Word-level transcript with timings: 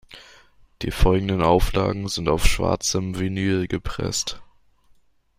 Die 0.81 0.89
folgenden 0.89 1.43
Auflagen 1.43 2.07
sind 2.07 2.27
auf 2.27 2.43
schwarzem 2.47 3.19
Vinyl 3.19 3.67
gepresst. 3.67 4.41